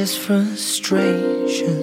[0.00, 1.76] this frustration.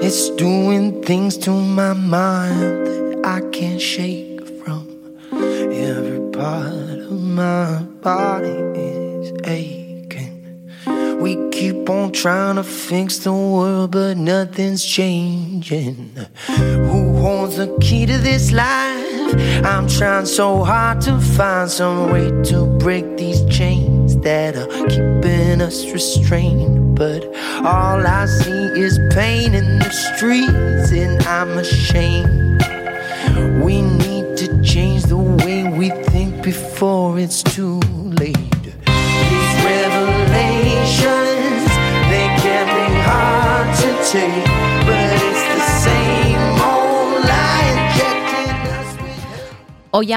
[0.00, 4.86] It's doing things to my mind that I can't shake from.
[5.32, 10.70] Every part of my body is aching.
[11.20, 16.16] We keep on trying to fix the world, but nothing's changing.
[16.46, 19.08] Who holds the key to this life?
[19.64, 23.17] I'm trying so hard to find some way to break
[24.22, 26.96] that are keeping us restrained.
[26.96, 27.24] But
[27.64, 32.62] all I see is pain in the streets, and I'm ashamed.
[33.62, 37.80] We need to change the way we think before it's too
[38.20, 38.62] late.
[38.64, 41.68] These revelations,
[42.12, 44.48] they can be hard to take,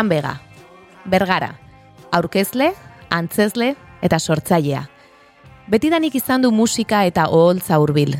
[0.09, 0.39] Bega,
[1.05, 1.55] Bergara,
[2.11, 2.73] aurkezle,
[3.09, 4.87] antzezle eta sortzailea.
[5.67, 8.17] Betidanik izan du musika eta oholtza hurbil.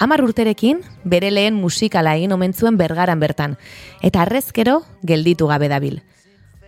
[0.00, 3.56] Hamar urterekin, bere lehen musikala egin omen zuen bergaran bertan,
[4.02, 6.00] eta arrezkero gelditu gabe dabil.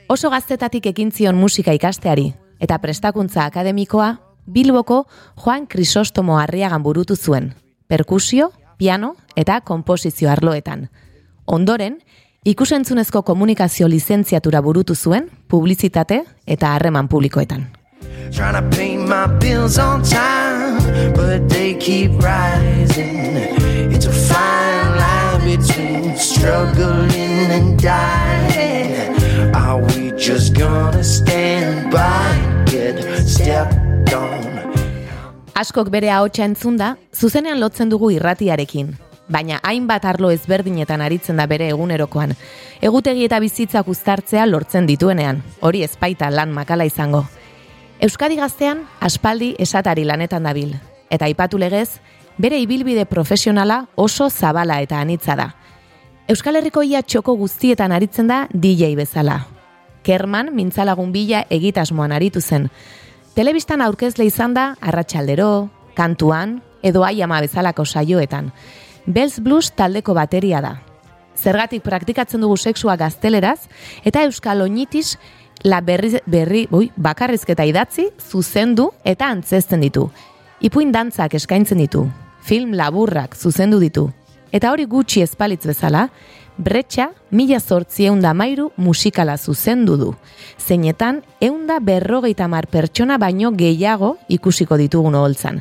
[0.09, 5.07] Oso gaztetatik ekin zion musika ikasteari, eta prestakuntza akademikoa Bilboko
[5.43, 7.55] Juan Crisostomo Arriagan burutu zuen,
[7.89, 10.89] perkusio, piano eta konposizio arloetan.
[11.47, 11.99] Ondoren,
[12.45, 17.76] ikusentzunezko komunikazio lizentziatura burutu zuen, publizitate eta harreman publikoetan.
[18.33, 20.79] Trying to pay my bills on time,
[21.15, 23.37] but they keep rising.
[23.93, 29.17] It's a fine line between struggling and dying.
[29.55, 34.45] Are we just gonna stand by and get stepped on?
[35.55, 38.93] Askok bere ahotsa entzunda, zuzenean lotzen dugu irratiarekin.
[39.29, 42.37] Baina hainbat arlo ezberdinetan aritzen da bere egunerokoan.
[42.85, 47.25] Egutegi eta bizitzak uztartzea lortzen dituenean, hori ezpaita lan makala izango.
[48.01, 50.75] Euskadi gaztean aspaldi esatari lanetan dabil.
[51.09, 52.01] Eta aipatu legez,
[52.37, 55.55] bere ibilbide profesionala oso zabala eta anitza da.
[56.29, 59.47] Euskal Herriko ia txoko guztietan aritzen da DJ bezala.
[60.05, 62.69] Kerman mintzalagun bila egitasmoan aritu zen.
[63.35, 68.53] Telebistan aurkezle izan da arratsaldero, kantuan edo aiama bezalako saioetan.
[69.07, 70.75] Bells Blues taldeko bateria da.
[71.37, 73.69] Zergatik praktikatzen dugu sexua gazteleraz
[74.05, 75.17] eta euskal oinitis
[75.65, 80.11] la berri, berri ui, bakarrizketa idatzi, zuzendu eta antzezten ditu.
[80.61, 82.07] Ipuin dantzak eskaintzen ditu,
[82.43, 84.11] film laburrak zuzendu ditu.
[84.53, 86.09] Eta hori gutxi espalitz bezala,
[86.57, 90.15] Bretxa mila zortzi eunda mairu musikala zuzendu du.
[90.57, 95.61] Zeinetan, eunda berrogeita mar pertsona baino gehiago ikusiko ditugun holtzan.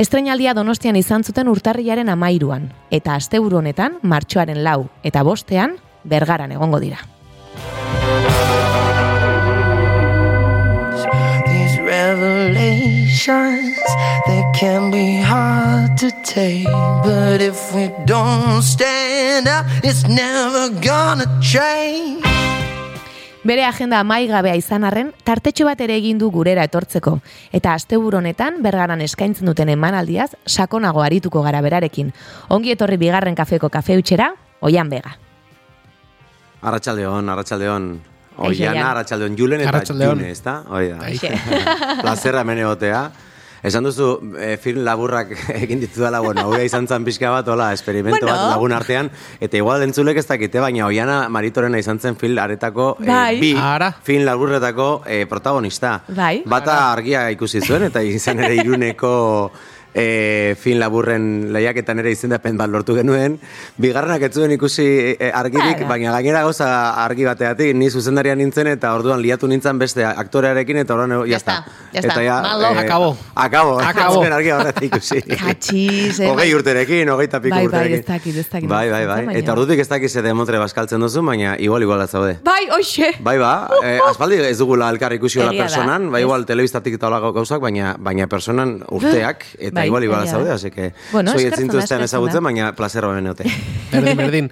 [0.00, 6.80] Estrenaldia donostian izan zuten urtarriaren amairuan, eta asteburu honetan martxoaren lau, eta bostean bergaran egongo
[6.80, 7.04] dira.
[13.12, 13.78] Revelations,
[14.26, 16.64] they can be hard to take.
[17.04, 22.22] But if we don't stand up, it's never gonna change.
[23.44, 27.18] Bere agenda amaigabea izan arren, tartetxo bat ere egin du gurera etortzeko,
[27.50, 32.12] eta asteburu honetan bergaran eskaintzen duten emanaldiaz sakonago arituko gara berarekin.
[32.48, 34.30] Ongi etorri bigarren kafeko kafe utxera,
[34.60, 35.16] oian bega.
[36.62, 38.11] Arratxaldeon, arratxaldeon.
[38.54, 38.78] Jan.
[38.78, 40.18] arratxaldeon julen eta Arratsaldeon.
[40.18, 40.62] june, ezta?
[40.68, 40.98] Hoi da.
[42.02, 43.10] Plazerra hemen egotea.
[43.62, 45.28] Esan duzu, eh, film laburrak
[45.62, 48.34] egin ditudala, bueno, hau izan zan pixka bat, hola, esperimento Bueno.
[48.34, 52.96] bat lagun artean, eta igual entzulek ez dakite, baina Oiana Maritorena izan zen film aretako,
[53.00, 53.38] eh, Bai.
[53.38, 53.92] bi Ara.
[54.02, 56.00] film laburretako eh, protagonista.
[56.08, 56.42] Bai.
[56.44, 59.52] Bata argia ikusi zuen, eta izan ere iruneko
[59.94, 63.38] eh, film laburren lehiaketan ere izendapen bat lortu genuen.
[63.76, 64.86] Bigarrenak ez zuen ikusi
[65.18, 65.88] eh, argirik, Ara.
[65.88, 66.68] baina gainera gauza
[67.04, 71.36] argi bateatik, ni zuzendaria nintzen eta orduan liatu nintzen beste aktorearekin eta orduan, ya Ya
[71.38, 71.52] está.
[71.64, 72.12] está, ya está.
[72.12, 72.66] Eta ja, Malo.
[72.80, 73.16] Akabo.
[73.34, 74.14] Akabo, Akabo.
[74.22, 75.20] Zuen argia horretik ikusi.
[75.22, 76.54] Katxiz, eh, Hogei bai.
[76.54, 77.98] urterekin, hogeita piko Bai, bai, urterekin.
[77.98, 78.68] ez dakit, ez dakit.
[78.68, 79.36] Bai, bai, bai.
[79.38, 82.38] Eta ordutik ez dakit ze demontre baskaltzen duzu, baina igual igual zaude.
[82.44, 83.12] Bai, oixe!
[83.20, 87.32] Bai ba, eh, aspaldi ez dugula elkar ikusi hola personan, bai igual telebistatik eta holako
[87.32, 91.82] gauzak, baina baina personan urteak, eta Bai, igual igual zaude, así que Bueno, etzintu da,
[91.82, 92.46] ez eskertzen ezagutzen, da.
[92.48, 93.44] baina plazera hemen eote.
[93.92, 94.50] Berdin, berdin.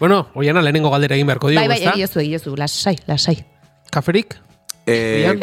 [0.00, 1.92] bueno, oiana lehenengo galdera egin beharko diogu, Bai, bai, ezta?
[1.94, 3.36] egiozu, egiozu, lasai, lasai.
[3.92, 4.34] Kaferik?
[4.86, 5.38] Eh,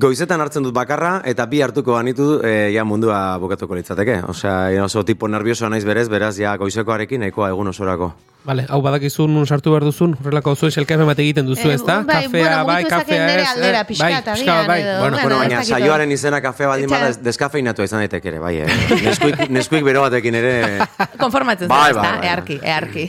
[0.00, 4.22] goizetan hartzen dut bakarra, eta bi hartuko banitu, eh, ja mundua bukatuko litzateke.
[4.28, 8.14] Osea, oso tipo nerviosoa naiz berez, beraz, ja goizekoarekin nahikoa egun osorako.
[8.42, 11.82] Vale, hau badakizun nun sartu behar duzun, horrelako zuen selkafe bat egiten duzu, Eh, ez
[11.84, 11.98] da?
[12.02, 15.62] bai, Kafea, bueno, bai, kafea ez, aldera eh, pixka bai, pixka bai, bueno, bueno, baina
[15.62, 18.66] saioaren izena kafea baldin bada Eta- des- deskafeinatu izan daiteke ere, bai, eh?
[19.04, 20.78] Neskuik, neskuik bero batekin ere...
[21.20, 22.00] Konformatzen Bai, bai, ezta?
[22.00, 22.28] bai, bai.
[22.30, 23.04] Earki, earki.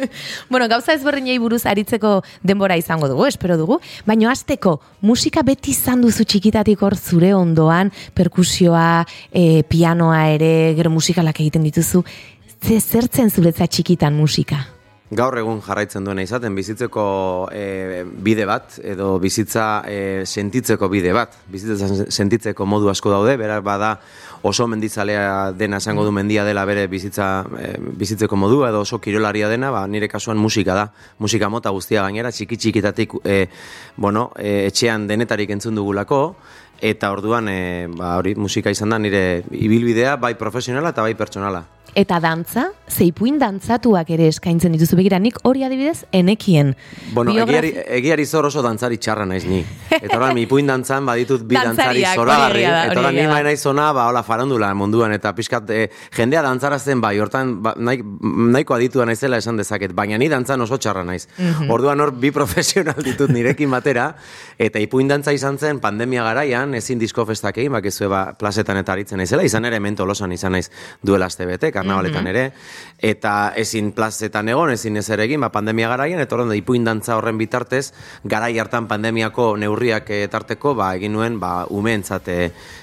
[0.50, 6.02] bueno, gauza ezberdinei buruz aritzeko denbora izango dugu, espero dugu, baina hasteko musika beti izan
[6.02, 12.02] duzu txikitatik hor zure ondoan, perkusioa, e, pianoa ere, gero musikalak egiten dituzu,
[12.62, 14.62] ze zertzen zuretzat txikitan musika?
[15.12, 17.02] Gaur egun jarraitzen duena izaten, bizitzeko
[17.52, 21.34] e, bide bat, edo bizitza e, sentitzeko bide bat.
[21.52, 23.90] Bizitza sentitzeko modu asko daude, berak bada
[24.48, 27.28] oso menditzalea dena esango du mendia dela bere bizitza
[27.60, 30.86] e, bizitzeko modua, edo oso kirolaria dena, ba, nire kasuan musika da.
[31.20, 33.38] Musika mota guztia gainera, txiki txikitatik e,
[33.98, 36.22] bueno, e, etxean denetarik entzun dugulako,
[36.80, 37.60] eta orduan e,
[37.92, 41.66] ba, hori musika izan da nire ibilbidea, bai profesionala eta bai pertsonala.
[41.94, 46.70] Eta dantza, zeipuin dantzatuak ere eskaintzen dituzu begira, nik hori adibidez enekien.
[47.12, 49.58] Bueno, Biografi- egiari, egiari zor oso dantzari txarra naiz ni.
[49.90, 52.52] Eta horan, mi puin dantzan baditut bi dantzari zoragarri.
[52.52, 53.34] hori egia da, Eta hori horan, ni egia da.
[53.34, 55.12] bai naiz ona, ba, hola, farandula munduan.
[55.12, 58.00] Eta pixkat, eh, jendea dantzarazten bai, hortan, ba, nahi,
[58.56, 59.92] nahiko aditua naizela esan dezaket.
[59.94, 61.28] Baina ni dantzan oso txarra naiz.
[61.36, 61.70] Mhm.
[61.70, 64.14] Orduan hor, bi profesional ditut nirekin batera.
[64.58, 68.92] Eta ipuin dantza izan zen pandemia garaian, ezin disko festak egin, bakezue ba, plazetan eta
[68.94, 69.44] aritzen naizela.
[69.44, 70.70] Izan ere, hemen tolosan izan naiz
[71.02, 71.28] duela
[71.82, 72.46] karnabaletan ere.
[73.02, 77.16] Eta ezin plazetan egon, ezin ezer egin, ba, pandemia garaian, eta horren da ipuin dantza
[77.18, 77.90] horren bitartez,
[78.22, 82.30] garai hartan pandemiako neurriak eh, tarteko, ba, egin nuen, ba, umeentzat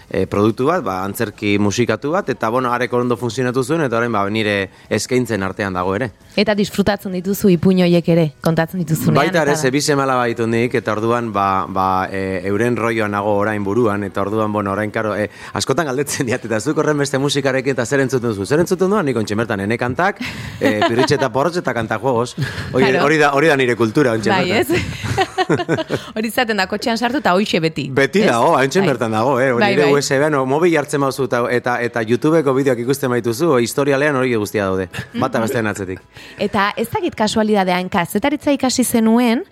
[0.10, 4.12] eh, produktu bat, ba, antzerki musikatu bat, eta bueno, areko ondo funtzionatu zuen, eta orain
[4.12, 6.12] ba, nire eskaintzen artean dago ere.
[6.40, 9.16] Eta disfrutatzen dituzu ipuin horiek ere, kontatzen dituzunean.
[9.16, 13.12] Baita ere, eta- ze bize mala baitu nik, eta orduan, ba, ba, e, euren roioan
[13.12, 16.98] nago orain buruan, eta orduan, bueno, orain, karo, e, askotan galdetzen diat, eta zuk horren
[16.98, 18.46] beste musikarekin, eta zer entzuten duzu?
[18.46, 20.22] Zer entzuten duan, nik ontsi bertan, ene kantak,
[20.60, 22.36] e, pirritxe eta porrotxe eta kanta juegos.
[22.74, 23.06] Hori, Claro.
[23.06, 24.68] hori, da, hori da nire kultura, ontsi Bai, ez?
[26.16, 27.88] Hori izaten da kotxean sartu eta hoxe beti.
[27.96, 28.90] Beti dago, haintzen Bai.
[28.94, 29.52] bertan dago, eh?
[29.52, 29.92] Hori Bai, bai.
[30.00, 34.66] USB-an, o, mobil jartzen bauzu eta, eta, eta YouTubeko bideoak ikusten baituzu, historialean hori guztia
[34.69, 34.90] daude.
[35.19, 36.01] Bata bestean atzetik.
[36.42, 39.44] Eta ez dakit kasualidadean kazetaritza ikasi zenuen,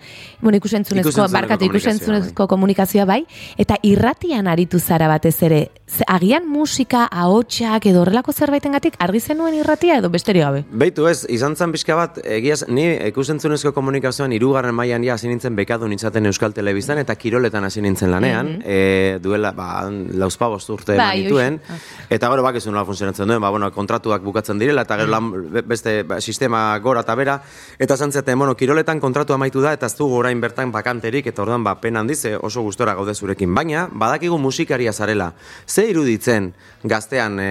[0.42, 3.22] bueno, ikusentzunezko, barkatu ikusentzunezko komunikazioa bai,
[3.58, 5.66] eta irratian aritu zara batez ere.
[5.88, 10.58] Ze- Agian musika, ahotsak edo horrelako zerbaitengatik argi zenuen irratia edo besterik gabe.
[10.70, 15.56] Beitu ez, izan zen pixka bat, egiaz, ni ikusentzunezko komunikazioan irugarren mailan ja hasi nintzen
[15.56, 21.06] bekadu nintzaten Euskal Telebistan eta kiroletan hasi nintzen lanean, e, duela, ba, lauzpabost urte Bai,
[21.06, 22.04] eman nituen, hoxe.
[22.18, 25.62] eta gero bakizu nola funtzionatzen duen, ba, bueno, kontratuak bukatzen direla, eta gero lan, be-
[25.62, 27.38] beste ba, sistema gora eta bera,
[27.78, 31.64] eta zantzaten, bueno, kiroletan kontratu amaitu da, eta ez dugu orain bertan bakanterik, eta orduan,
[31.64, 35.32] ba, pena handiz, oso gustora gaude zurekin, baina, badakigu musikaria zarela,
[35.78, 36.50] ze iruditzen
[36.90, 37.50] gaztean e,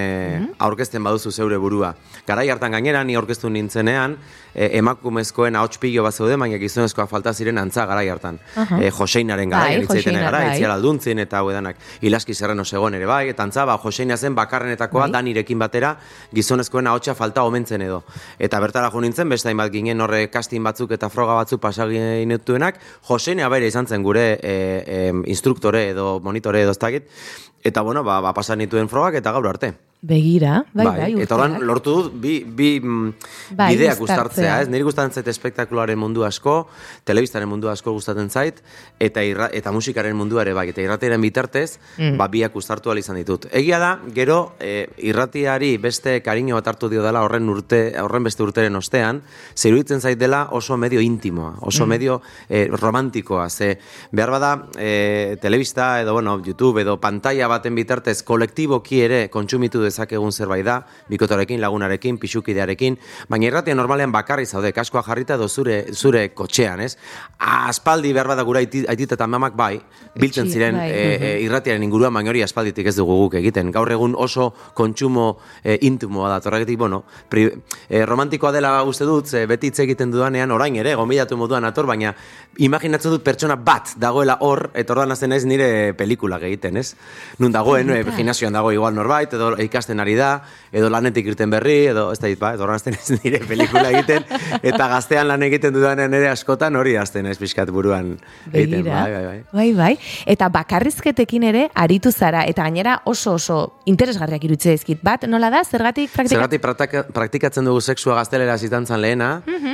[0.63, 1.93] aurkezten baduzu zeure burua.
[2.27, 4.17] Garai hartan gainera, ni aurkeztu nintzenean,
[4.53, 8.39] e, emakumezkoen ahots pilo bat zeude, baina gizonezkoa falta ziren antza garai hartan.
[8.55, 8.79] Aha.
[8.83, 10.53] E, Joseinaren Bai, garai, bai, Joseinar, gara, bai.
[10.55, 11.79] itziar alduntzin eta hauedanak.
[12.07, 15.11] Ilaski zerreno zegoen ere bai, eta antza, ba, Joseina zen bakarrenetakoa Bai.
[15.15, 15.93] danirekin batera
[16.35, 18.01] gizonezkoen ahotsa falta omentzen edo.
[18.39, 23.47] Eta bertara jo nintzen, beste hainbat ginen horre casting batzuk eta froga batzuk pasaginetuenak, Joseina
[23.51, 25.01] bere izan zen gure e, e,
[25.31, 26.79] instruktore edo monitore edo ez
[27.63, 29.73] eta bueno, ba, ba pasan nituen frogak eta gaur arte.
[29.99, 31.65] Begira, bai, bai, eta oran urteak.
[31.65, 33.13] lortu dut bi, bi mm,
[33.57, 34.67] Bai, bideak uztartzea, ez?
[34.69, 36.67] Niri gustatzen zait espektakuloaren mundu asko,
[37.03, 38.61] telebistaren mundu asko gustatzen zait,
[39.01, 42.15] eta irra, eta musikaren mundua ere bai, eta irratiaren bitartez, Mm.
[42.17, 43.47] ba, biak ahal izan ditut.
[43.51, 48.43] Egia da, gero, e, irratiari beste kariño bat hartu dio dela horren urte, horren beste
[48.43, 49.23] urteren ostean,
[49.55, 51.89] zeruditzen zait dela oso medio intimoa, oso Mm.
[51.89, 53.79] medio eh, romantikoa, ze
[54.11, 60.31] behar bada e, telebista edo, bueno, YouTube edo pantalla baten bitartez kolektiboki ere kontsumitu dezakegun
[60.31, 62.97] zerbait da, bikotorekin, lagunarekin, pixukidearekin,
[63.29, 66.97] baina irratia normalean bakarri zaude, kaskoa jarrita edo zure, zure kotxean, ez?
[67.39, 69.79] Aspaldi behar bada gura aiti- aitita eta mamak bai,
[70.17, 70.89] biltzen ziren bai.
[70.91, 73.71] e, e, irratiaren inguruan, baina hori aspalditik ez dugu guk egiten.
[73.71, 77.47] Gaur egun oso kontsumo e, intimoa da, torregetik, bueno, pri,
[77.89, 81.87] e, romantikoa dela uste dut, ze beti hitz egiten dudanean, orain ere, gonbidatu moduan ator,
[81.89, 82.13] baina
[82.63, 86.95] imaginatzen dut pertsona bat dagoela hor, eta ordan hasten naiz nire pelikula egiten, ez?
[87.39, 90.41] Nun dagoen, e, gimnasioan dago igual norbait, edo ikasten ari da,
[90.73, 94.25] edo lanetik irten berri, edo ez da ba, edo hasten naiz nire pelikula egiten,
[94.71, 98.15] eta gaztean lan egiten dudanean ere askotan hori hasten naiz pixkat buruan
[98.51, 99.03] egiten, Begira.
[99.03, 99.39] bai, bai, bai.
[99.53, 99.93] bai, bai.
[100.25, 105.03] Eta bakarrizketekin ere aritu zara, eta gainera oso oso interesgarriak irutze ezkit.
[105.05, 106.41] Bat, nola da, zergatik praktika...
[106.41, 109.29] Zergatik praktikatzen dugu sexua gaztelera zitantzan lehena,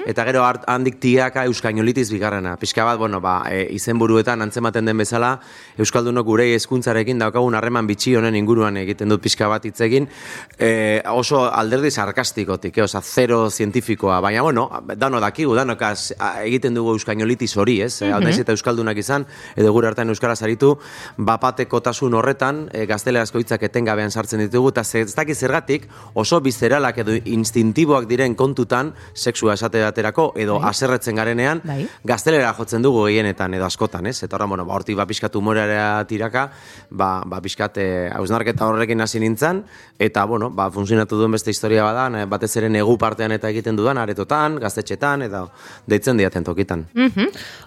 [0.10, 2.58] eta gero handik tiaka euskainolitiz bigarrena.
[2.60, 5.38] Pixka bat, bueno, ba, e, izenburuetan antzematen den bezala,
[5.80, 10.10] Euskaldunok gure hezkuntzarekin daukagun harreman bitxi honen inguruan egiten dut pixka bat hitz egin, egin,
[10.58, 16.94] eh, oso alderdi sarkastikotik, eh, oza, zero zientifikoa, baina, bueno, dano dakigu, danokaz egiten dugu
[16.94, 18.02] euskainolitis hori, ez?
[18.02, 18.40] Mm -hmm.
[18.40, 20.78] eta euskaldunak izan, edo gure hartan euskaraz aritu,
[21.18, 27.12] bapatekotasun horretan, e, gaztelerazko hitzak etengabean sartzen ditugu, eta ez dakiz zergatik, oso bizeralak edo
[27.26, 30.70] instintiboak diren kontutan, sexua esate baterako, edo Bai.
[30.70, 31.88] aserretzen garenean, Bai.
[32.04, 34.24] gaztelera jotzen dugu gehienetan edo askotan, ez?
[34.24, 36.52] Eta horren, bueno, ba, hortik ba, pixkat humorera tiraka,
[36.90, 37.78] ba, ba pixkat
[38.14, 39.64] hausnarketa horrekin hasi nintzen,
[40.00, 43.76] eta, bueno, ba, funtzionatu duen beste historia badan, eh, batez ere negu partean eta egiten
[43.76, 45.46] dudan, aretotan, gaztetxetan, eta
[45.88, 46.88] deitzen diaten tokitan.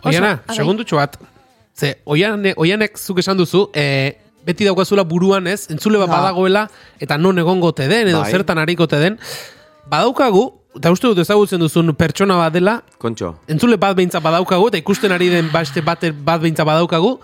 [0.05, 1.19] Oiana, Oso, segundutxo bat.
[1.77, 6.67] Ze, oiane, oianek zuk esan duzu, e, beti daukazula buruan ez, entzule bat badagoela,
[7.03, 8.31] eta non egongote den, edo Bai.
[8.31, 9.19] zertan harikote den.
[9.91, 10.45] Badaukagu,
[10.79, 15.13] eta uste dut ezagutzen duzun pertsona bat dela, Kontxo, entzule bat behintzat badaukagu, eta ikusten
[15.13, 17.17] ari den baste bat, bat behintzat badaukagu,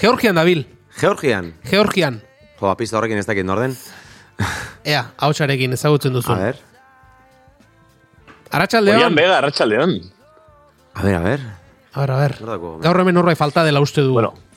[0.00, 0.66] Georgian dabil,
[1.00, 2.20] Georgian, Georgian.
[2.60, 3.76] jo, apizta horrekin ez dakit norden,
[4.84, 6.38] Ea, hautsarekin ezagutzen a duzun.
[6.38, 6.58] ver,
[8.50, 8.98] Arratxaldeon.
[8.98, 9.96] Oian bega, arratsaldeon.
[10.94, 11.40] a ver, a ver,
[11.92, 12.16] A ver, a
[12.46, 12.78] dago?
[12.78, 14.12] Gaur hemen horrai falta dela uste du.
[14.12, 14.55] Bueno, a.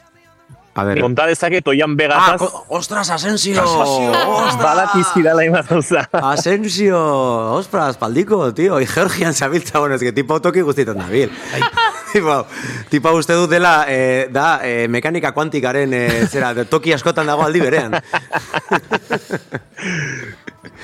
[1.02, 3.64] konta dezaket oian Ah, begataz, ko- ostras, Asensio!
[3.64, 4.58] Ostras!
[4.64, 6.08] badakizkidala ima gauza.
[6.12, 7.00] Asensio,
[7.54, 11.30] ostras, paldiko, tío, y Georgian zabiltza, bueno, es que tipo toki guztietan dabil.
[12.14, 12.46] tipo,
[12.90, 17.44] tipo uste dut dela, eh, da, eh, mekanika kuantikaren, eh, zera, de toki askotan dago
[17.44, 17.92] aldi berean.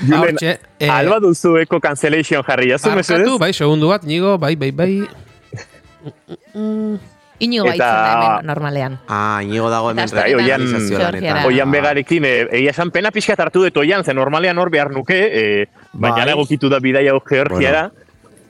[0.00, 3.22] Julen, Hortxe, eh, alba duzu eko cancellation jarri, jazu mesedez?
[3.24, 5.08] Barkatu, bai, segundu bat, nigo, bai, bai, bai.
[7.38, 8.98] Inigo Eta- hemen normalean.
[9.08, 10.24] Ah, inigo dago hemen Eta.
[10.26, 11.46] Georgiara.
[11.46, 15.18] Oian begarekin, eh, egia esan pena pixka hartu dut oian, ze normalean hor behar nuke,
[15.32, 16.30] eh, baina Bai.
[16.32, 17.90] egokitu da bidaia hau Georgiara.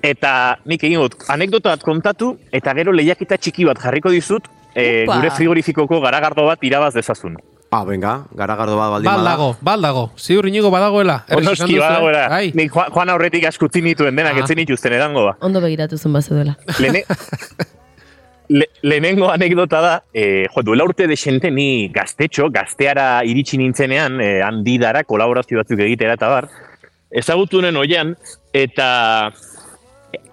[0.02, 5.16] Eta nik egin dut, anekdota bat kontatu, eta gero lehiaketa txiki bat jarriko dizut, Upa.
[5.16, 7.36] gure frigorifikoko garagardo bat irabaz dezazun.
[7.72, 9.30] Ah, venga, garagardo bat baldin Bal bada.
[9.30, 10.12] dago, bal dago.
[10.16, 11.24] Ziur inigo badagoela.
[11.28, 11.80] Onoski duzu, eh?
[11.80, 12.52] badagoela, Bai.
[12.54, 14.40] nik joan, joan aurretik askutzi nituen denak, Ah.
[14.40, 15.36] etzen ituzten edango ba.
[15.40, 16.56] Ondo begiratu zuen bazeudela.
[16.78, 17.02] Lene,
[18.48, 24.40] le, lehenengo anekdota da, eh, jo, duela urte desente ni gaztetxo, gazteara iritsi nintzenean, eh,
[24.44, 26.48] handidara, kolaborazio batzuk egitera eta bar,
[27.10, 28.16] ezagutunen oian,
[28.52, 28.88] eta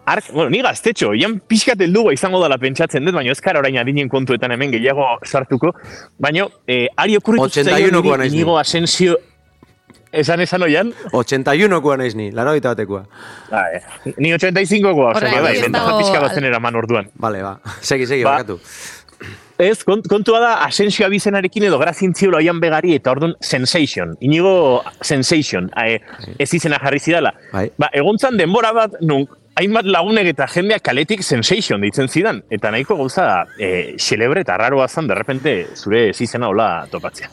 [0.05, 3.77] Ark, bueno, ni gaztetxo, oian pixkat heldu izango dela pentsatzen dut, baina ez kara orain
[3.79, 5.71] adinen kontuetan hemen gehiago sartuko,
[6.19, 8.41] baina eh, ari okurritu 81koa naiz ni.
[8.41, 9.15] Inigo Asensio,
[10.13, 13.05] esan esan oian, 81koa naiz ni, laro batekoa.
[13.51, 17.09] ah, eh, ni 85koa, Horregatik osea, bai, dago- pixka batzen eraman orduan.
[17.15, 17.59] Vale, ba.
[17.81, 18.37] Segi, segi, Ba.
[18.37, 18.59] barkatu.
[19.57, 24.17] Ez, kont, kontua da Asensio abizenarekin edo grazintziola oian begari eta orduan Sensation.
[24.19, 25.99] Inigo Sensation, eh,
[26.39, 27.33] ez izena jarri zidala.
[27.53, 27.69] Bai.
[27.77, 32.41] Ba, egontzan denbora bat, nun, hainbat lagunek eta jendeak kaletik Sensation deitzen zidan.
[32.49, 36.87] Eta nahiko gauza da, eh, xelebre eta raroa zan, de repente zure ez izena hola
[36.91, 37.29] topatzea.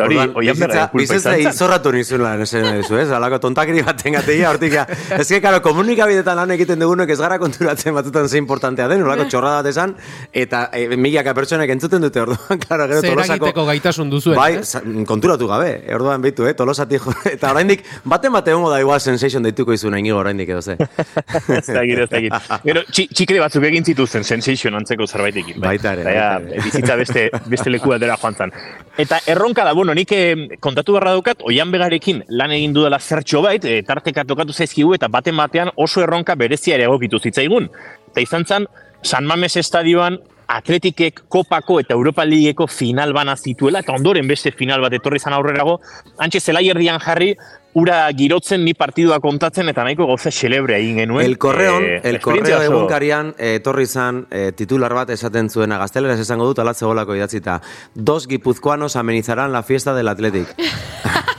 [0.00, 1.52] Eta hori, oian begari kulpa bizitza izan zan.
[1.54, 3.10] izorratu nizun lan esan duzu, ez?
[3.12, 4.86] Alako tontakiri baten gateia, hortik, ja.
[5.18, 9.26] Ez que, karo, komunikabidetan lan egiten dugunok ez gara konturatzen batzutan ze importantea den, olako
[9.28, 9.94] txorra bat esan,
[10.32, 13.44] eta e, milaka pertsonek entzuten dute, orduan, karo, gero Zer tolosako...
[13.50, 14.36] egiteko gaitasun duzuen.
[14.36, 15.04] Bai, eh?
[15.06, 19.42] konturatu gabe, orduan behitu, eh, tolosatik, jo- eta oraindik, baten bate hongo da igual sensation
[19.44, 20.76] deituko izuna inigo oraindik edo ze.
[20.80, 22.32] ez dakit, ez dakit.
[22.64, 25.60] Gero, txi, txikre batzuk egin zituzten Sensation antzeko zerbaitekin.
[25.60, 25.76] bai.
[25.76, 28.52] Baita ere, bizitza beste, beste leku batera joan zan.
[29.00, 33.42] Eta erronka da, bueno, nik eh, kontatu beharra daukat, oian begarekin lan egin dudala zertxo
[33.44, 37.70] bait, e, tarteka tokatu zaizkigu eta baten batean oso erronka berezia ere egokitu zitzaigun.
[38.12, 38.68] Eta izan zan,
[39.02, 40.18] San Mames estadioan
[40.50, 45.36] Atletikek kopako eta Europa Ligeko final bana zituela, eta ondoren beste final bat etorri zan
[45.36, 45.76] aurrerago,
[46.18, 47.36] antxe erdian jarri,
[47.74, 51.24] ura girotzen ni partidua kontatzen eta nahiko gauza xelebre egin genuen.
[51.24, 55.78] El Correon, Eh, el Correo oso- egunkarian eh, etorri zan eh, titular bat esaten zuena
[55.78, 57.60] gazteleraz esango dut alatze golako idatzita.
[57.94, 60.48] Dos gipuzkoanos amenizarán la fiesta del Athletic.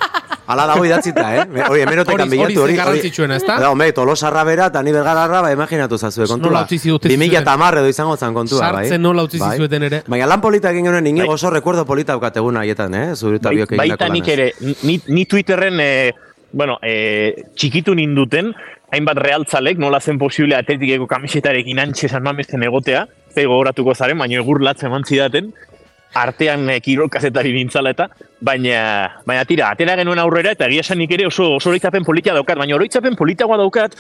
[0.52, 1.46] Ala dago idatzita, eh?
[1.70, 2.74] Hori, hemerotekan Hori- hori bilatu, hori.
[2.76, 3.58] zen garrantzitsuena, ezta?
[3.60, 6.50] Da, hombre, tolosarra bera eta ni bergararra, ba, imaginatu zazue, kontua.
[6.52, 7.42] Nola utzi zigute 2000 zuten?
[7.42, 8.84] eta hamar edo izango zan kontua, bai.
[8.86, 9.52] Sartzen nola utzi Bai.
[9.56, 10.02] zizueten ere.
[10.08, 11.36] Baina lan polita egin genuen, inigo Bai.
[11.36, 13.16] oso recuerdo polita daukategun haietan, eh?
[13.16, 14.54] Zurita Bai- biok egindako baita nik ere,
[14.84, 16.12] ni, ni Twitterren, e,
[16.52, 18.54] bueno, e, txikitu ninduten,
[18.92, 24.36] hainbat realtzalek, nola zen posible atletikeko kamisetarekin antxe San Mamesten egotea, ze gogoratuko zaren, baina
[24.42, 25.54] egur latzen eman zidaten,
[26.14, 28.10] artean e, kirol kazetari nintzala eta,
[28.42, 32.36] baina, baina tira, atera genuen aurrera, eta egia esan nik ere oso, oso oroitzapen polita
[32.36, 33.98] daukat, baina oroitzapen politagoa daukat,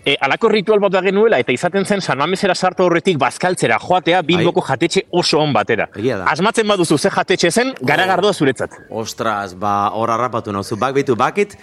[0.00, 4.22] E, alako ritual bat da genuela, eta izaten zen San Mamesera sartu horretik bazkaltzera joatea
[4.24, 5.90] Bilboko jatetxe oso on batera.
[6.30, 8.78] Asmatzen baduzu ze jatetxe zen, garagardoa zuretzat.
[8.88, 10.78] Ostras, ba, hor harrapatu nauzu.
[10.80, 11.58] Bak bitu, bakit,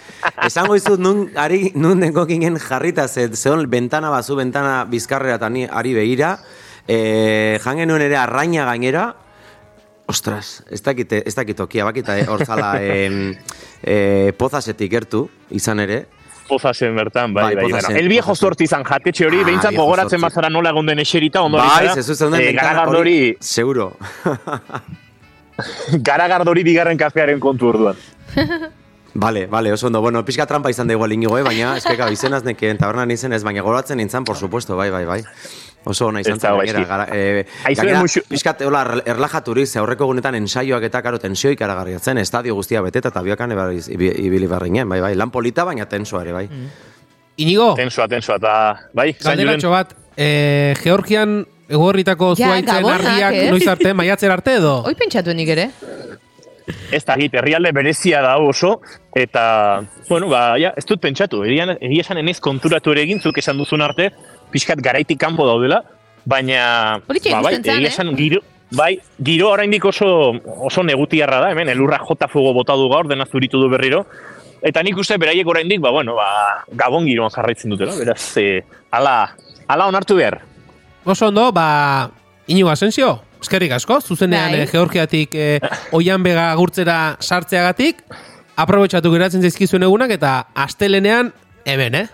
[0.46, 5.50] esango izut nun, ari, nun dengo ginen jarrita, ze, zeon bentana bazu, bentana bizkarrera eta
[5.50, 6.36] ni ari begira,
[6.86, 9.08] e, jan genuen ere arraina gainera,
[10.08, 13.34] Ostras, ez dakit, ez dakit tokia, bakita, eh, hor zala, em,
[13.82, 16.06] eh, pozasetik gertu, izan ere,
[16.48, 17.70] Pozasen bertan, bai, Bai, bai.
[17.72, 17.90] Bueno.
[17.90, 21.58] El viejo zortzi izan jatetxe hori, Ah, behintzat gogoratzen bazara nola egon den eserita, ondo
[21.58, 23.90] bai, zezu zeuden eh, bentana garagardori, seguro.
[26.08, 27.96] garagardori bigarren kafearen kontu orduan.
[29.18, 30.00] Vale, vale, oso ondo.
[30.00, 31.42] Bueno, pixka trampa izan da igual inigo, eh?
[31.42, 35.22] baina eskeka izenaz nekien tabernan izen ez, baina goratzen nintzen, por supuesto, bai, bai, bai.
[35.88, 39.78] Oso ona izan zen, gainera, gara, eh, Aizue gainera, musu- pixkat, hola, erl- erlajaturiz, ze
[39.80, 43.52] aurreko gunetan ensaioak eta karo tensio ikaragarriatzen, estadio guztia beteta eta biokan
[43.88, 46.48] ibi- ibili barrinen, bai, bai, lan polita, baina tensoa ere, bai.
[47.38, 48.54] Inigo, Tensoa, tensoa, eta,
[48.92, 53.50] bai, zan galderatxo bat, eh, Georgian egorritako Ja, zuaitzen harriak eh?
[53.50, 54.82] noiz arte, maiatzer arte edo?
[54.84, 55.70] Hoi pentsatu nik ere.
[56.92, 58.80] ez da git, herrialde berezia da oso,
[59.14, 63.56] eta, bueno, ba, ja, ez dut pentsatu, egia esan enez konturatu ere egin, zuk esan
[63.56, 64.10] duzun arte,
[64.52, 65.82] pixkat garaitik kanpo daudela,
[66.28, 67.90] baina, ba, bai, egia eh?
[67.90, 68.42] esan, giro,
[68.76, 70.08] bai, giro oraindik oso,
[70.68, 74.04] oso negutiarra da, hemen, elurra jota fuego bota du gaur, dena zuritu du berriro,
[74.62, 76.28] eta nik uste beraiek oraindik, ba, bueno, ba,
[76.76, 79.20] gabon giroan jarraitzen dutela, beraz, e, ala,
[79.68, 80.40] ala onartu behar.
[81.08, 82.10] Oso ondo, ba,
[82.48, 84.62] Inigo Asensio, eskerrik asko, zuzenean Bai.
[84.62, 85.60] eh, Georgiatik eh,
[85.96, 88.02] oian bega agurtzera sartzeagatik,
[88.58, 91.32] aprobetxatu geratzen zaizkizuen egunak eta astelenean,
[91.68, 92.06] hemen, eh?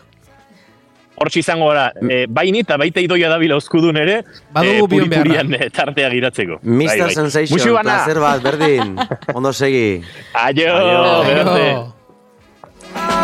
[1.17, 4.17] Hortxe izango gara, e, baini eta baita idoia dabila oskudun ere,
[4.53, 5.31] Badugu bion beharra.
[5.31, 6.59] puripurian e, tartea giratzeko.
[6.63, 6.87] Mr.
[6.87, 7.15] Bai, bai.
[7.15, 7.83] Sensation, bana!
[7.83, 8.97] placer bat, berdin,
[9.39, 10.03] ondo segi.
[10.35, 11.53] Aio, Aio.
[11.55, 13.24] Aio.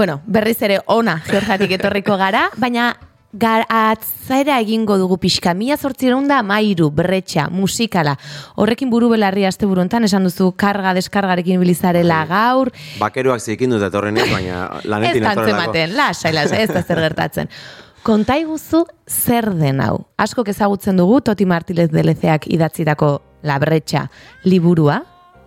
[0.00, 2.86] Bueno, berriz ere ona Georgiatik etorriko gara, baina
[3.36, 5.52] gar, atzaera egingo dugu pixka.
[5.52, 8.14] Mila zortzireun da mairu, berretxa, musikala.
[8.56, 12.70] Horrekin buru belarri aste buruntan, esan duzu karga deskargarekin bilizarela gaur.
[12.96, 15.50] Bakeruak zikin dut etorren ez, baina Ez lanetin etorrelako.
[15.50, 17.52] tantzematen, lasai, lasai, ez da zer gertatzen.
[18.02, 20.06] Konta iguzu zer den hau.
[20.16, 24.08] Askok ezagutzen dugu Toti Martínez Delezeak idatzitako La Bretxa
[24.48, 25.02] liburua,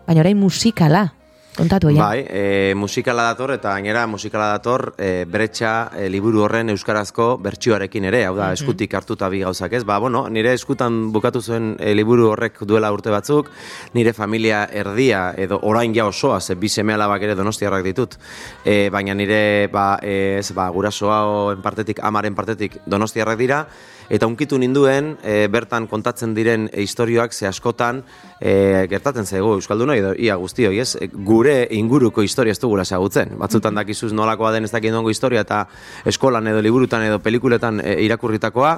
[0.05, 1.07] baina orain musikala.
[1.53, 2.01] Kontatu oian.
[2.01, 8.07] Bai, e, musikala dator eta gainera musikala dator e, bretxa e, liburu horren euskarazko bertsioarekin
[8.09, 9.83] ere, hau da, eskutik hartuta bi gauzak ez.
[9.85, 13.51] Ba, bueno, nire eskutan bukatu zuen e, liburu horrek duela urte batzuk,
[13.93, 18.17] nire familia erdia edo orain ja osoa, ze bi seme alabak ere donostiarrak ditut,
[18.65, 23.67] e, baina nire ba, ez, ba, gurasoa partetik, amaren partetik donostiarrak dira,
[24.09, 28.03] eta unkitu ninduen e, bertan kontatzen diren istorioak ze askotan
[28.39, 30.95] e, gertatzen zaigu euskaldunoi edo ia guztioi, ez?
[30.99, 33.35] E, gure inguruko historia ez dugula ezagutzen.
[33.39, 35.63] Batzutan dakizuz nolakoa den ez dakit nongo historia eta
[36.05, 38.73] eskolan edo liburutan edo pelikuletan e, irakurritakoa,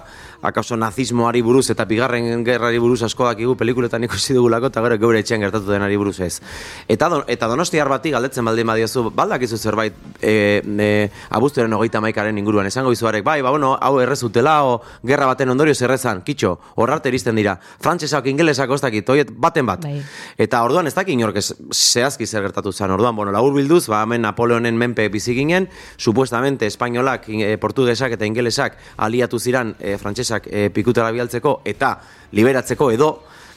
[0.45, 5.23] akaso nazismoari buruz eta bigarren gerrari buruz asko dakigu pelikuletan ikusi dugulako eta gero geure
[5.23, 6.39] etxean gertatu denari buruz ez.
[6.87, 10.89] Eta, don, eta donostiar bati galdetzen baldin badiozu, baldakizu zerbait e, e,
[11.29, 14.81] abuztuaren hogeita maikaren inguruan, esango izuarek, bai, ba, bueno, hau errezutela, o
[15.15, 19.85] gerra baten ondorioz errezan, kitxo, horrarte iristen dira, frantsesak, ingelesak, ez dakit, oiet, baten bat.
[19.85, 20.01] Bai.
[20.45, 24.25] Eta orduan ez dakit inork zehazki zer gertatu zen, orduan, bueno, labur bilduz, ba, hemen
[24.25, 30.67] Napoleonen menpe bizi ginen, supuestamente espainolak, e, portugesak eta ingelesak aliatu ziran e, frantsesak e,
[30.75, 31.95] pikutera bialtzeko eta
[32.35, 33.15] liberatzeko edo,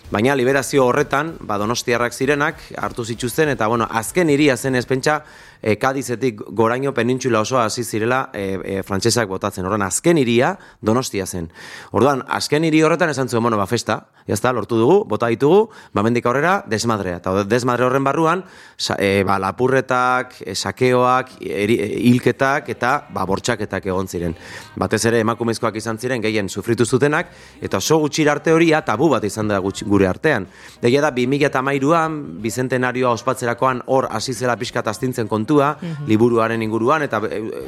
[0.08, 5.18] Baina liberazio horretan, ba, donostiarrak zirenak, hartu zituzten, eta bueno, azken iria zen ez pentsa,
[5.62, 9.66] e, Kadizetik goraino penintxula osoa hasi zirela e, e, frantsesak botatzen.
[9.66, 11.50] Orduan, azken iria donostia zen.
[11.92, 16.02] Orduan, azken hiri horretan esan zuen, bueno, ba, festa, jazta, lortu dugu, bota ditugu, ba,
[16.06, 17.18] mendik aurrera, desmadrea.
[17.22, 18.44] Eta desmadre horren barruan,
[18.76, 21.78] sa, e, ba, lapurretak, e, sakeoak, eri,
[22.10, 24.36] hilketak, eta ba, bortxaketak egon ziren.
[24.78, 29.24] Batez ere, emakumezkoak izan ziren, gehien sufritu zutenak, eta oso gutxira arte horia, tabu bat
[29.24, 30.46] izan da gure artean.
[30.82, 37.20] Egia da, 2008an, bizentenarioa ospatzerakoan hor hasi zela pixkat astintzen kontua, liburuaren inguruan, eta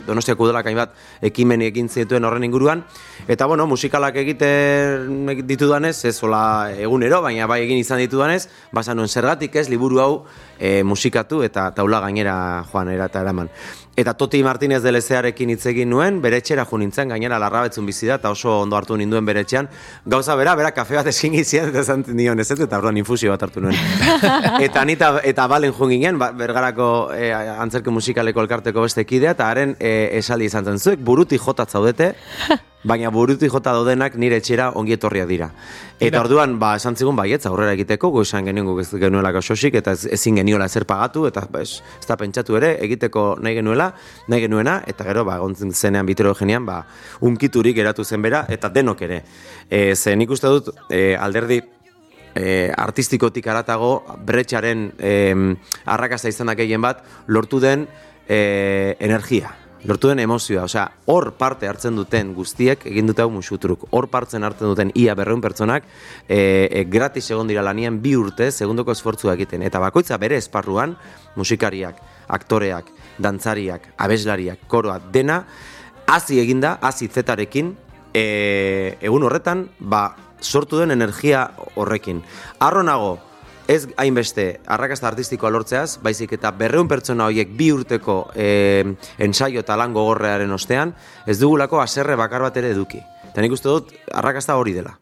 [0.06, 0.92] donostiako udalak hainbat
[1.24, 2.84] ekimen egin zituen horren inguruan.
[3.28, 9.08] Eta, bueno, musikalak egiten ditudanez, ez hola egunero, baina bai egin izan ditudanez, basan nuen
[9.08, 10.12] zergatik ez liburu hau
[10.58, 13.48] e, musikatu eta taula gainera joan era eta eraman.
[14.00, 18.08] Eta Toti Martinez de Lezearekin hitz egin nuen, bere etxera jo nintzen, gainera larrabetzun bizi
[18.08, 19.68] da, eta oso ondo hartu ninduen bere etxean.
[20.14, 23.44] Gauza bera, bera kafe bat eskin izian, eta esan nion ez eta orduan infusio bat
[23.44, 23.76] hartu nuen.
[24.68, 29.52] eta nita, eta balen jo ginen, ba, bergarako e, antzerke musikaleko elkarteko beste kidea, eta
[29.52, 32.14] haren e, esaldi izan zen zuek, buruti jotat zaudete,
[32.82, 35.50] baina buruti jota daudenak nire etxera ongi etorriak dira.
[35.98, 36.20] Eta Tira.
[36.22, 40.36] orduan, ba, esan zigun, baietz, aurrera egiteko, go esan genuen genuela sosik, eta ez, ezin
[40.40, 43.90] geniola zer pagatu, eta ba, ez, ez da pentsatu ere, egiteko nahi genuela,
[44.28, 46.06] nahi genuena, eta gero, ba, gontzen zenean
[46.38, 46.84] genian, ba,
[47.20, 49.22] unkiturik geratu zen bera, eta denok ere.
[49.68, 51.60] E, ze nik uste dut, e, alderdi,
[52.34, 57.86] e, artistikotik aratago bretxaren e, arrakasta izanak gehien bat lortu den
[58.28, 59.52] e, energia,
[59.84, 63.86] lortu den emozioa, osea, hor parte hartzen duten guztiek egin dute hau musutruk.
[63.96, 65.86] Hor partzen hartzen duten ia berreun pertsonak
[66.28, 69.64] e, e, gratis egon dira lanian bi urte segundoko esfortzua egiten.
[69.66, 70.96] Eta bakoitza bere esparruan,
[71.36, 75.44] musikariak, aktoreak, dantzariak, abeslariak, koroa, dena,
[76.06, 77.74] hasi eginda, hasi zetarekin,
[78.12, 78.24] e,
[79.00, 82.22] egun horretan, ba, sortu den energia horrekin.
[82.60, 83.18] Arro nago,
[83.70, 88.48] ez hainbeste arrakasta artistikoa lortzeaz, baizik eta berreun pertsona horiek bi urteko e,
[89.22, 90.94] ensaio eta lan gogorrearen ostean,
[91.26, 92.98] ez dugulako aserre bakar bat ere eduki.
[93.30, 94.96] Eta nik uste dut, arrakasta hori dela.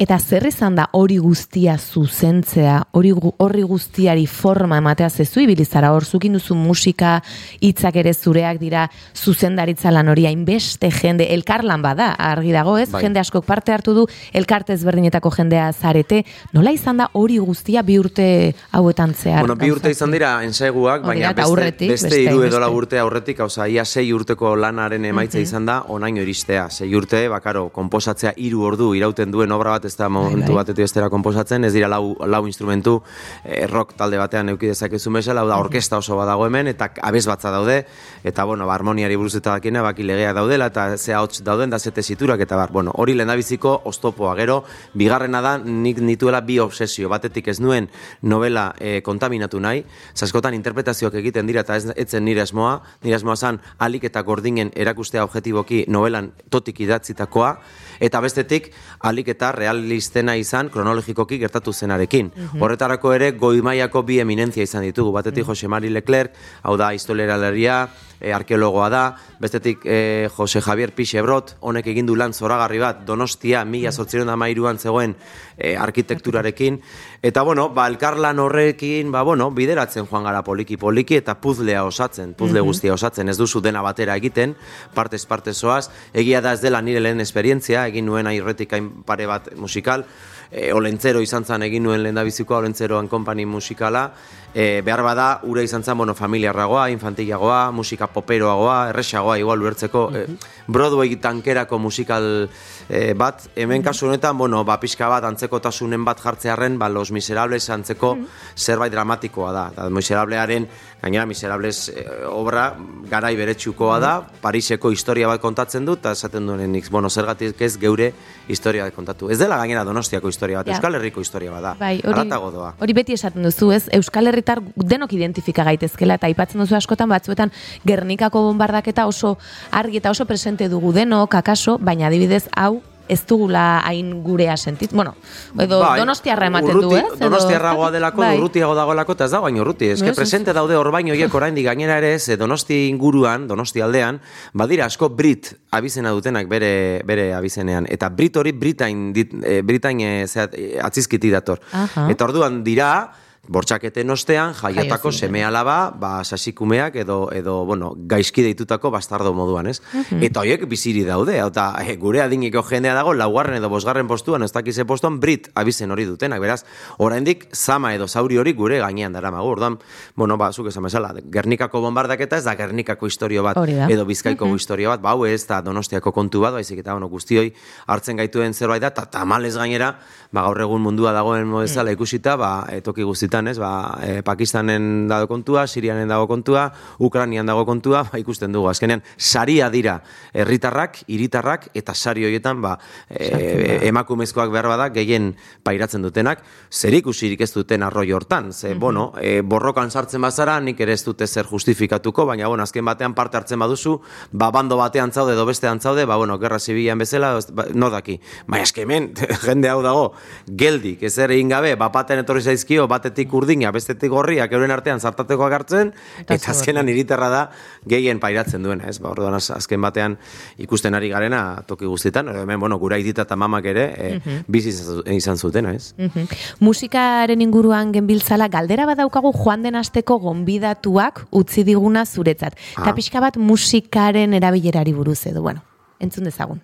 [0.00, 6.04] Eta zer izan da hori guztia zuzentzea, hori horri guztiari forma ematea zezu ibilizara, hor
[6.04, 7.18] zukin duzu musika,
[7.60, 13.02] hitzak ere zureak dira, zuzendaritza lan hori hainbeste jende, elkarlan bada, argi dago ez, Bai.
[13.04, 16.22] jende askok parte hartu du, elkarte ezberdinetako jendea zarete,
[16.56, 18.26] nola izan da hori guztia bi urte
[18.72, 19.44] hauetan zehar?
[19.44, 22.64] Bueno, bi urte izan dira ensaiguak, baina beste, aurretik, beste beste hiru edo hainbeste.
[22.64, 26.68] lau urte aurretik, hauza, ia sei urteko lanaren emaitza izan da, onaino iristea.
[26.72, 30.62] Sei urte, bakaro, konposatzea hiru ordu irauten duen obra bat ez da momentu bai.
[30.62, 33.02] batetik bestera konposatzen, ez dira lau, lau instrumentu,
[33.44, 37.26] eh, rock talde batean euki dezakezun bezala, hau da, orkesta oso badago hemen, eta abez
[37.26, 37.86] batza daude,
[38.24, 41.78] eta, bueno, ba, harmoniari buruz eta dakina, baki legea daudela, eta ze hots dauden, da
[41.78, 44.64] ze tesiturak, eta bar, bueno, hori lehendabiziko oztopoa, gero,
[44.94, 47.88] bigarrena da, nik nituela bi obsesio, batetik ez nuen
[48.22, 53.36] novela eh, kontaminatu nahi, zaskotan interpretazioak egiten dira, eta ez etzen nire asmoa, nire asmoa
[53.36, 57.56] zan, alik eta gordinen erakustea objetiboki novelan totik idatzitakoa,
[58.02, 62.30] eta bestetik, alik eta realistena izan kronologikoki gertatu zenarekin.
[62.60, 67.88] Horretarako ere, goi mailako bi eminentzia izan ditugu, batetik Jose Mari Leclerc, hau da historialariaria,
[68.22, 69.02] e, arkeologoa da,
[69.42, 74.36] bestetik e, Jose Javier Pixebrot, honek egin du lan zoragarri bat, Donostia, mila sortziron da
[74.38, 75.16] mairuan zegoen
[75.58, 76.78] e, arkitekturarekin,
[77.22, 82.62] eta bueno, ba, elkarlan horrekin, ba, bueno, bideratzen joan gara poliki-poliki, eta puzlea osatzen, puzle
[82.62, 84.54] guztia osatzen, ez duzu dena batera egiten,
[84.94, 89.50] partez partez zoaz, egia da ez dela nire lehen esperientzia, egin nuen airretik pare bat
[89.58, 90.06] musikal,
[90.52, 94.10] e, olentzero izan zen egin nuen lehen bizikoa olentzeroan kompani musikala,
[94.54, 100.26] e, behar bada, ura izan zen, bueno, familiarragoa, infantilagoa, musika poperoagoa, erresagoa, igual ulertzeko, e,
[100.66, 102.48] Broadway tankerako musikal
[102.88, 107.70] e, bat, hemen kasu honetan, bueno, ba, pixka bat, antzekotasunen bat jartzearren, ba, Los Miserables
[107.70, 108.16] antzeko
[108.56, 109.64] zerbait dramatikoa da.
[109.76, 110.68] Da, Miserablearen,
[111.02, 112.68] gainera, Miserables e, obra
[113.10, 117.78] garai beretsukoa da, Pariseko historia bat kontatzen du, eta esaten duen nik, bueno, zergatik ez
[117.80, 118.12] geure
[118.48, 119.30] historia kontatu.
[119.32, 120.74] Ez dela gainera Donostiako historia bat, Ja.
[120.74, 121.74] Euskal Herriko historia bat da.
[121.78, 122.74] Bai, hori, doa.
[122.78, 123.88] hori beti esaten duzu, ez?
[123.92, 127.52] Euskal Herritar denok identifika gaitezkela eta aipatzen duzu askotan batzuetan
[127.86, 129.38] Gernikako bombardaketa oso
[129.70, 134.92] argi eta oso presente dugu denok, akaso, baina adibidez hau ez dugula hain gurea sentit.
[134.92, 135.14] Bueno,
[135.58, 137.18] edo Bai, donostiarra ematen du, urruti- ez?
[137.20, 138.36] Donostiarragoa delako, Bai.
[138.38, 139.88] urrutiago dagoelako, eta ez dago baino urruti.
[139.90, 140.16] Ez Ez, ez.
[140.16, 144.20] presente daude orbain horiek oraindik gainera ere, ze donosti inguruan, donosti aldean,
[144.52, 147.86] badira asko Brit abizena dutenak bere, bere abizenean.
[147.88, 151.60] Eta Brit hori Britain, dit, e, Britain e, zeat, e, atzizkiti dator.
[151.72, 152.06] Aha.
[152.10, 153.12] Eta orduan dira,
[153.48, 159.80] bortxaketen ostean, jaiotako seme alaba, ba, sasikumeak edo, edo, bueno, gaizki deitutako bastardo moduan, ez?
[160.22, 164.52] Eta horiek biziri daude, eta e, gure adiniko jendea dago, laugarren edo bosgarren postuan, ez
[164.54, 166.60] dakize postuan, Brit abizen hori dutenak, beraz,
[167.02, 169.80] oraindik zama edo zauri hori gure gainean dara magu, orduan,
[170.14, 173.58] bueno, ba, zuk esan bezala, Gernikako bombardaketa ez da Gernikako historio bat,
[173.90, 177.50] edo Bizkaiko historio bat, ba, hau ez da Donostiako kontu bat, baizik eta, bueno, guztioi
[177.90, 179.96] hartzen gaituen zerbait da, eta tamalez gainera,
[180.30, 185.08] ba, gaur egun mundua dagoen modezala ikusita, ba, e, toki guztitan, ez, ba, e, Pakistanen
[185.08, 188.68] dago kontua, Sirianen dago kontua, Ukranian dago kontua, ba, ikusten dugu.
[188.68, 190.02] Azkenean, saria dira
[190.34, 197.40] herritarrak, hiritarrak eta sari horietan, ba, e, emakumezkoak behar bada, gehien pairatzen dutenak, zer ikusirik
[197.40, 198.52] ez duten arroi hortan.
[198.52, 202.84] Ze, bueno, e, borrokan sartzen bazara, nik ere ez dute zer justifikatuko, baina, bueno, azken
[202.84, 204.00] batean parte hartzen baduzu,
[204.32, 207.88] ba, bando batean zaude edo bestean zaude, ba, bueno, gerra zibilan bezala, ez- ba, no
[207.90, 208.18] daki.
[208.46, 209.12] Baina, eske hemen,
[209.46, 210.12] jende hau dago,
[210.46, 215.52] geldik, ez ere egin gabe, bapaten etorri zaizkio, batetik urdina, bestetik gorriak, euren artean zartatekoak
[215.52, 217.50] hartzen, Eta azkenan iriterra da,
[217.86, 218.98] gehien pairatzen duena, ez?
[218.98, 220.18] Ba, orduan az- azken batean
[220.58, 225.36] ikusten ari garena toki guztietan, hemen, bueno, gura aitita eta mamak ere, e, bizi izan-
[225.36, 225.94] zutena, ez?
[225.98, 226.26] Mhm.
[226.60, 232.54] Musikaren inguruan genbiltzala galdera badaukagu joan den asteko gonbidatuak utzi diguna zuretzat.
[232.72, 232.94] Eta Ah.
[232.94, 235.62] pixka bat musikaren erabilerari buruz edo, bueno,
[236.00, 236.62] entzun dezagun.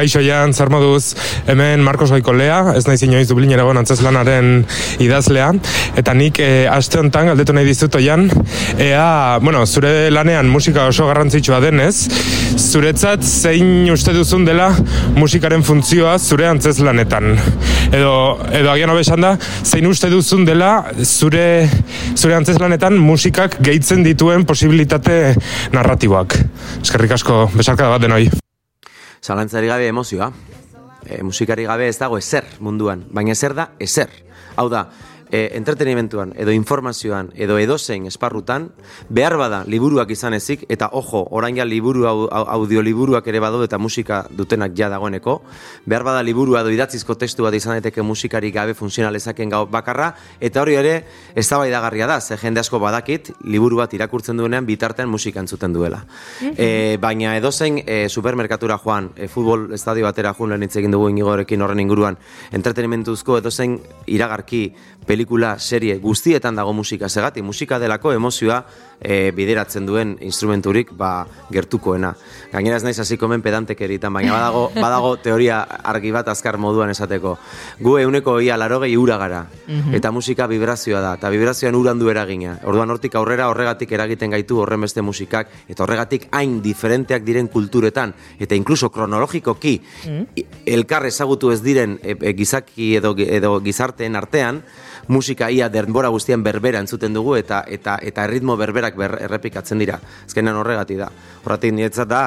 [0.00, 1.12] Kaixo Jan, zer moduz,
[1.44, 4.62] hemen Marcos Goikolea, ez naiz inoiz Dublin eragon antzeslanaren
[5.04, 5.50] idazlea,
[6.00, 8.24] eta nik e, aste honetan galdetu nahi dizut Jan,
[8.80, 12.08] ea, bueno, zure lanean musika oso garrantzitsua denez,
[12.56, 14.70] zuretzat zein uste duzun dela
[15.20, 17.36] musikaren funtzioa zure antzeslanetan.
[17.92, 18.14] Edo,
[18.56, 19.36] edo agian hobesan da,
[19.68, 20.72] zein uste duzun dela
[21.04, 21.46] zure,
[22.16, 25.34] zure antzeslanetan musikak gehitzen dituen posibilitate
[25.76, 26.40] narratiboak.
[26.80, 28.30] Eskerrik asko, besarkada bat denoi.
[29.20, 30.30] Zalantzari gabe emozioa.
[31.04, 34.10] E, musikari gabe ez dago ezer munduan, baina ezer da ezer.
[34.56, 34.86] Hau da,
[35.30, 38.70] e, entretenimentuan, edo informazioan, edo edozein esparrutan,
[39.08, 43.62] behar bada liburuak izan ezik, eta ojo, orain ja liburu, au- au- audioliburuak ere badu
[43.64, 45.42] eta musika dutenak ja dagoeneko,
[45.86, 50.62] behar bada liburua edo idatzizko testu bat izan daiteke musikari gabe funtzionalezaken gau bakarra, eta
[50.62, 55.72] hori ere eztabaidagarria da, ze jende asko badakit, liburu bat irakurtzen duenean bitartean musika entzuten
[55.72, 56.04] duela.
[56.56, 61.08] E, baina edozein e, supermerkatura joan, e, futbol estadio batera joan lehen hitz egin dugu
[61.10, 62.18] inigorekin horren inguruan,
[62.52, 64.74] entretenimentuzko edozein iragarki,
[65.06, 67.08] pelikula, serie, guztietan dago musika.
[67.08, 68.64] Segati, musika delako emozioa
[69.00, 72.14] e, bideratzen duen instrumenturik ba, gertukoena.
[72.52, 76.90] Gainera ez naiz hasiko hemen pedantek eritan, baina badago, badago teoria argi bat azkar moduan
[76.90, 77.36] esateko.
[77.80, 79.44] Gu euneko ia larogei ura gara,
[79.94, 82.58] eta musika vibrazioa da, eta vibrazioan uran du eragina.
[82.64, 88.14] Orduan hortik aurrera horregatik eragiten gaitu horren beste musikak, eta horregatik hain diferenteak diren kulturetan,
[88.38, 89.74] eta inkluso kronologikoki
[90.36, 94.62] i- elkar ezagutu ez diren e, e, gizaki edo, edo gizarteen artean,
[95.10, 99.98] musika ia denbora guztian berbera entzuten dugu eta eta eta erritmo berberak ber, errepikatzen dira.
[100.26, 101.10] Azkenean horregati da.
[101.44, 102.22] Horratik niretzat da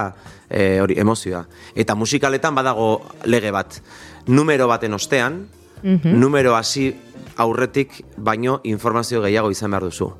[0.50, 1.46] e, hori emozioa.
[1.76, 2.90] Eta musikaletan badago
[3.26, 3.80] lege bat.
[4.28, 5.46] Numero baten ostean,
[5.84, 6.94] numero hasi
[7.38, 10.12] aurretik baino informazio gehiago izan behar duzu.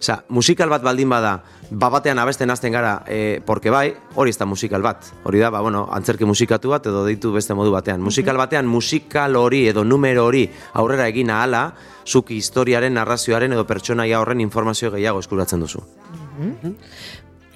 [0.00, 4.46] Osea, musikal bat baldin bada, babatean abesten hasten gara, e, porque bai, hori ez da
[4.48, 5.10] musikal bat.
[5.28, 8.00] Hori da, ba, bueno, antzerki musikatu bat edo deitu beste modu batean.
[8.00, 11.74] Musikal batean, musikal hori edo numero hori aurrera egin ahala,
[12.08, 15.84] zuk historiaren, narrazioaren edo pertsonaia horren informazio gehiago eskuratzen duzu.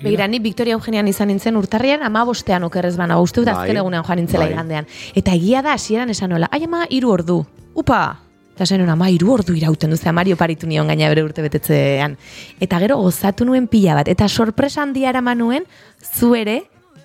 [0.02, 3.80] Begira, ni Victoria Eugenian izan nintzen urtarrian ama bostean okerrez bana, uste dut Bai, azken
[3.80, 4.52] egunean joan nintzela bai.
[4.52, 4.90] igandean.
[5.14, 7.40] Eta egia da, hasieran esan nola, ai ama, iru ordu,
[7.72, 8.23] upa!
[8.54, 12.16] Eta zen ama, iru ordu irauten du, ze Mario paritu nion gaina bere urte betetzean.
[12.60, 15.66] Eta gero gozatu nuen pila bat, eta sorpresa handia eraman nuen,
[15.98, 16.62] zu ere,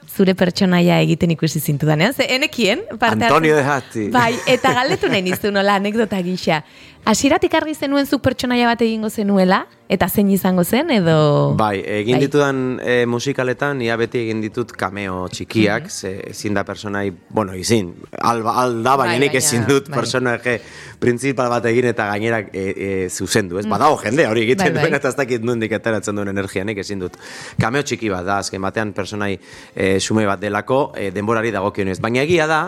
[0.09, 4.07] zure pertsonaia egiten ikusi zintudanean, ze enekien, parte Antonio de Hati.
[4.13, 6.63] Bai, eta galdetu nahi nizu nola anekdota gisa.
[7.07, 11.55] Hasieratik argi zenuen zuk pertsonaia bat egingo zenuela, eta zein izango zen, edo...
[11.57, 12.25] Bai, egin Bai.
[12.27, 17.95] ditudan e, musikaletan, ia beti egin ditut cameo txikiak, ze ezin da personai, bueno, izin,
[18.21, 19.97] alba, alda, baina Bai, nik baina, ezin dut bai.
[19.97, 20.59] personaje
[21.01, 23.65] principal bat egin eta gainerak e, e, zuzendu, ez?
[23.71, 24.85] Badago jende hori egiten Bai, bai.
[24.85, 27.17] duen, eta ez dakit nondik ateratzen duen energia, nik ezin dut.
[27.57, 29.33] Cameo txiki bat da, azken batean personai
[29.73, 31.97] e, xume bat delako, e, denborari dagokionez.
[32.03, 32.63] Baina egia da,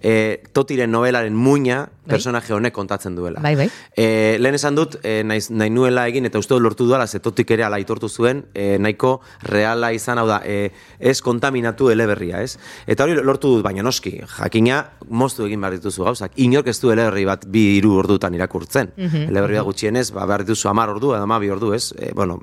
[0.00, 3.40] e, totiren novelaren muina personaje honek kontatzen duela.
[3.42, 3.68] Bai, bai.
[3.94, 7.52] E, lehen esan dut, e, naiz, nahi nuela egin, eta uste dut lortu duela, zetotik
[7.54, 9.12] ere ala aitortu zuen, e, nahiko
[9.46, 12.56] reala izan, hau da, e, ez kontaminatu eleberria, ez?
[12.90, 16.34] Eta hori lortu dut, baina noski, jakina, moztu egin behar dituzu gauzak.
[16.42, 18.94] Inork ez du eleberri bat bi hiru ordutan irakurtzen.
[18.98, 21.92] Eleberria gutxienez, ba, behar dituzu amar ordu, edo amabi ordu, ez?
[21.98, 22.40] E, bueno,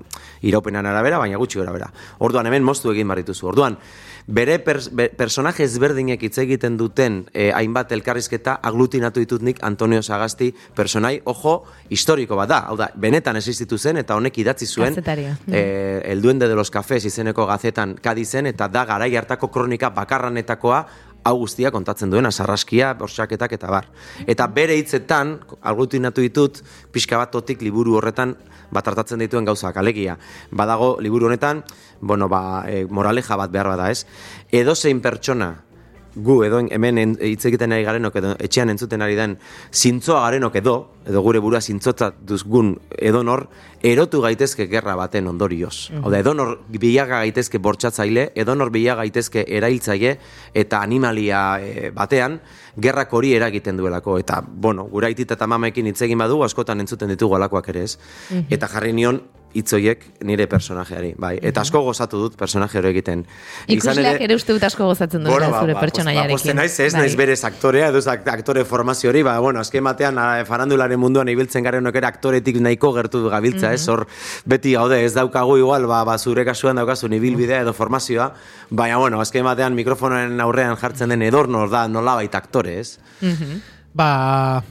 [0.48, 1.91] iraupenan arabera, baina gutxi gara bera.
[2.24, 3.52] Orduan hemen moztu egin behar dituzu.
[3.52, 3.78] Orduan,
[4.28, 10.04] bere pers, be, personaje ezberdinek hitz egiten duten eh, hainbat elkarrizketa aglutinatu ditut nik Antonio
[10.04, 12.60] Sagasti personai, ojo, historiko bat da.
[12.68, 15.00] Hau da, benetan existitu zen eta honek idatzi zuen
[15.48, 20.86] eh, El Duende de los Cafés izeneko gazetan kadizen eta da garai hartako kronika bakarranetakoa
[21.23, 23.89] hau guztia kontatzen duena, sarraskia, bortxaketak eta bar.
[24.27, 28.36] Eta bere hitzetan, aglutinatu ditut, pixka bat totik liburu horretan
[28.71, 30.17] bat hartatzen dituen gauzak, alegia.
[30.51, 31.63] Badago liburu honetan,
[32.01, 34.06] bueno, ba, e, moraleja bat behar bada ez.
[34.51, 35.53] Edo zein pertsona,
[36.15, 39.38] gu edo hemen en- hitz egiten ari garenok edo etxean entzuten ari den
[39.74, 43.48] zintzoa garenok edo, edo gure burua zintzotzat duzgun edonor,
[43.84, 45.91] erotu gaitezke gerra baten ondorioz.
[46.02, 50.17] Hau da, edonor bilaga gaitezke bortxatzaile, edonor bilaga gaitezke erailtzaile
[50.54, 52.39] eta animalia eh, batean,
[52.78, 54.17] gerrak hori eragiten duelako.
[54.20, 57.98] Eta, bueno, gure aitit eta mamekin hitz egin badu, askotan entzuten ditugu alakoak ere ez.
[58.50, 59.22] Eta jarri nion
[59.54, 61.38] hitzoiek nire personajeari, bai.
[61.42, 63.26] Eta asko gozatu dut personaje hori egiten.
[63.68, 66.52] Ikusleak ere uste dut asko gozatzen duela Bueno, zure ba, pertsonaiarekin.
[66.56, 67.02] Ba, naiz, ez Bai.
[67.02, 71.28] naiz berez aktorea, edo ez ak- aktore formazio hori, ba, bueno, azken batean farandularen munduan
[71.30, 74.06] ibiltzen garen ere aktoretik nahiko gertu gabiltza, ez, hor
[74.46, 78.34] beti gaude, ez daukagu igual, ba, ba zure kasuan daukazun ibilbidea edo formazioa,
[78.70, 83.00] baina, bueno, azken batean mikrofonoen aurrean jartzen den edornor da nolabait aktore, ez?
[83.94, 84.62] Ba,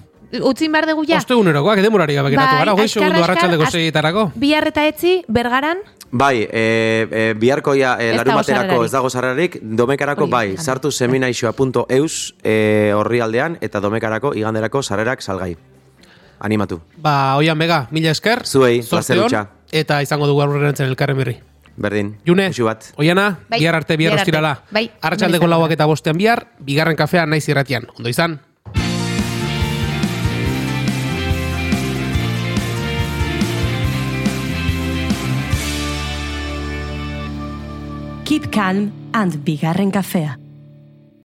[0.43, 1.19] Utzin behar dugu ja?
[1.19, 4.33] ostegunerokoak, demorari gabe geratu Bai, gara, hogei segundu az- seietarako.
[4.35, 5.79] Bihar eta etzi, bergaran,
[6.11, 8.85] Bai, e, e, biharko ja, e, Ez larun dago baterako sarrerarik.
[8.87, 15.57] ez dago sarrerarik, domekarako bai, sartu seminaixoa.eus e, horri aldean, eta domekarako iganderako sarrerak salgai.
[16.39, 16.81] Animatu.
[16.97, 18.45] Ba, oian bega, mila esker.
[18.47, 19.49] Zuei, zorte plazer on, hutsa.
[19.73, 21.39] Eta izango dugu aurreratzen elkarren berri.
[21.77, 22.17] Berdin.
[22.25, 22.93] June, bat.
[22.97, 24.62] oiana, Bai, bihar arte, bihar bihar ostirala.
[24.71, 27.87] Bai, Arratxaldeko lauak eta bostean bihar, bigarren kafea naiz irratian.
[27.99, 28.41] Ondo izan?
[38.27, 40.45] Keep calm and bigarren kafea.